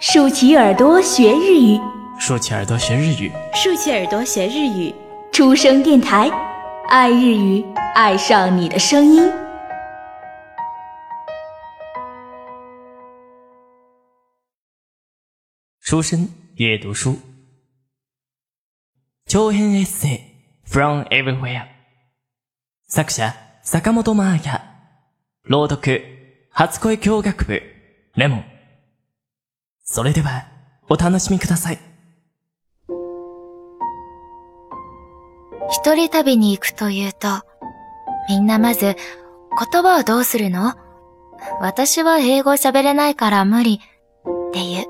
[0.00, 1.80] 竖起耳朵学日语，
[2.18, 4.94] 竖起耳朵学日语，竖起耳朵学日语。
[5.32, 6.30] 出生电台，
[6.88, 7.64] 爱日语，
[7.94, 9.30] 爱上你的声音。
[15.80, 17.18] 书生阅读书，
[19.26, 20.20] 長編エッセイ
[20.64, 21.66] from everywhere。
[22.88, 23.32] 作者
[23.62, 24.60] 坂本真綾。
[25.42, 26.02] 朗読
[26.50, 27.52] 初恋教学部
[28.14, 28.44] レモン。
[29.93, 30.45] それでは
[30.87, 31.79] お楽しみください。
[35.69, 37.27] 一人旅に行くというと、
[38.29, 40.75] みんなまず言葉をどうするの？
[41.59, 44.85] 私は英語喋れないから無理って言う。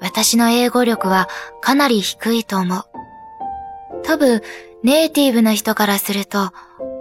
[0.00, 1.28] 私の英語力は
[1.60, 2.84] かなり低いと思う。
[4.04, 4.40] 多分、
[4.82, 6.50] ネイティブな人からすると、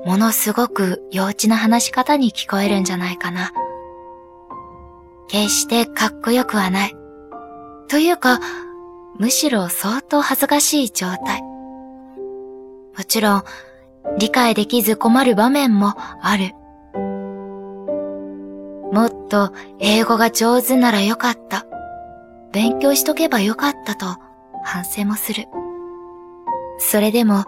[0.05, 3.53] ものすごく幼稚な話し方に聞こえるんじゃないかな。
[5.27, 6.95] 決してかっこよくはない。
[7.87, 8.39] というか、
[9.17, 11.41] むしろ相当恥ずかしい状態。
[11.41, 13.43] もちろん、
[14.19, 16.53] 理解できず困る場面もある。
[18.91, 21.65] もっと英語が上手ならよかった。
[22.51, 24.05] 勉強しとけばよかったと
[24.63, 25.45] 反省もする。
[26.77, 27.45] それでも、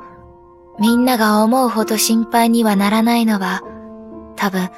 [0.80, 3.62] みんなが思うほど心配にはならないのは、
[4.36, 4.70] 多分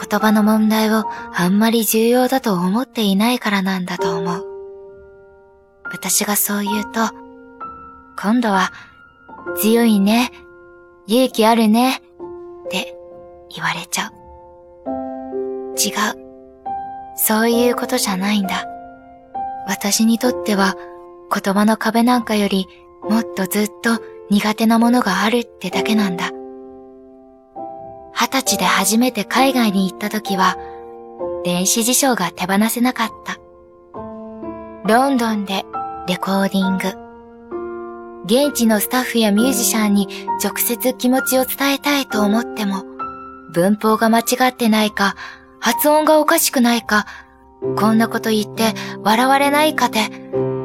[0.00, 1.04] 言葉の問題を
[1.34, 4.46] あんまり重要だと思っていないからなんだと思う。
[5.84, 7.00] 私がそう言うと、
[8.20, 8.72] 今度は
[9.60, 10.30] 強いね、
[11.06, 12.96] 勇気あるね、って
[13.54, 14.22] 言われちゃう。
[15.78, 16.22] 違う。
[17.16, 18.64] そういうことじゃないんだ。
[19.68, 20.74] 私にとっては
[21.32, 22.66] 言葉の壁なんかより
[23.02, 26.31] もっとずっと苦手なものがあるってだけなんだ。
[28.32, 30.56] 二十歳で初めて海外に行った時は、
[31.44, 33.38] 電子辞書が手放せなかった。
[34.88, 35.66] ロンドンで
[36.08, 38.24] レコーディング。
[38.24, 40.08] 現地のスタッフやミュージシャンに
[40.42, 42.84] 直接気持ちを伝えたいと思っても、
[43.52, 45.14] 文法が間違ってないか、
[45.60, 47.04] 発音がおかしくないか、
[47.76, 48.72] こんなこと言って
[49.02, 50.08] 笑われないかで、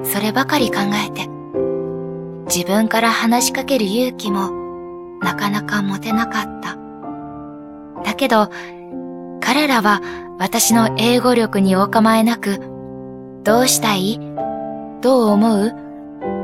[0.05, 1.27] そればかり考えて。
[2.45, 4.51] 自分から話しかける勇気も、
[5.19, 6.76] なかなか持てなかった。
[8.03, 8.49] だけど、
[9.41, 10.01] 彼らは
[10.39, 12.59] 私の英語力にお構いなく、
[13.43, 14.19] どうしたい？
[15.01, 15.71] どう思う？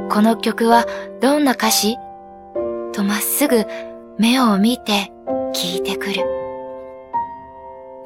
[0.09, 0.85] この曲は
[1.21, 1.97] どんな歌詞？
[2.93, 3.65] とまっすぐ
[4.17, 5.11] 目を見て
[5.53, 6.23] 聞いてくる。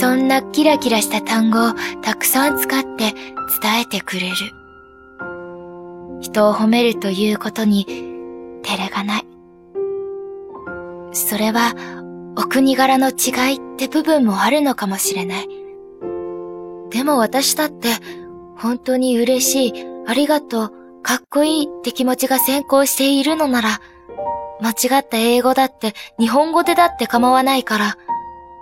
[0.00, 3.12] そんなキラキラした単語をたくさん使って
[3.62, 4.36] 伝えてくれる。
[6.20, 7.86] 人を褒めるということに
[8.62, 9.26] 照れがない。
[11.12, 11.74] それは
[12.36, 15.48] お国柄の違いって部分もあるのかもしれない。
[16.90, 17.88] でも私だって
[18.56, 23.80] 本当に嬉しい、ありがとう、かっこいいって気持ちが先行しているのなら、
[24.60, 27.96] 間違った英語だって日本語でだって構わないから、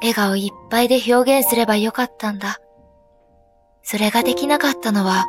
[0.01, 2.59] 笑顔いっぱいで表現すればよかったんだ。
[3.83, 5.25] それができなかったのは、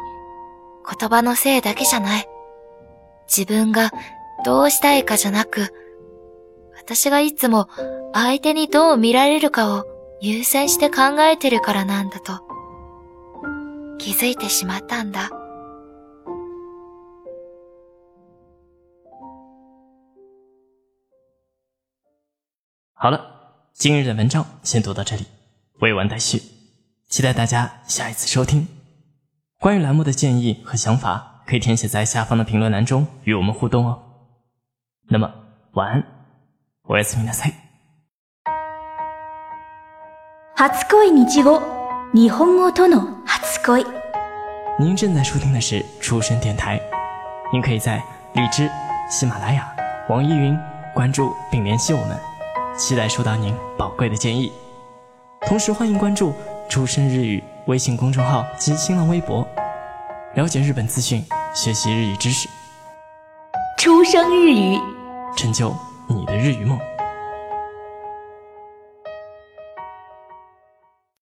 [0.99, 2.27] 言葉のせいだけじゃない。
[3.27, 3.91] 自分が
[4.45, 5.73] どうしたいかじゃなく、
[6.75, 7.67] 私がいつも
[8.13, 9.85] 相手にどう見られるかを
[10.21, 12.41] 優先して考えてるからなんだと、
[13.97, 15.29] 気づいてしまったんだ。
[23.01, 23.38] 好了，
[23.72, 25.26] 今日的文章先读到这里，
[25.80, 26.42] 未完待续，
[27.08, 28.68] 期待大家下一次收听。
[29.58, 34.02] 关于栏目的建议和想法，可以填写在下方的评论栏中与我们互动哦。
[35.08, 35.32] 那么
[35.72, 36.04] 晚安，
[36.84, 37.54] おやすみなさい。
[40.56, 41.60] 初恋日語、
[42.12, 43.86] 日本語との初恋。
[44.78, 46.80] 您正在收听的是出生电台，
[47.52, 48.02] 您可以在
[48.34, 48.70] 荔枝、
[49.10, 49.68] 喜马拉雅、
[50.08, 50.56] 网易云
[50.94, 52.18] 关注并联系我们，
[52.79, 54.49] 期待收到您宝贵的建议。
[55.41, 56.33] 同时，欢迎关注
[56.71, 59.45] “出生日语”微信公众号及新浪微博，
[60.35, 61.21] 了解日本资讯，
[61.53, 62.47] 学习日语知识，
[63.77, 64.79] 出生日语。
[65.35, 65.75] 成就
[66.07, 66.79] 你的日语梦。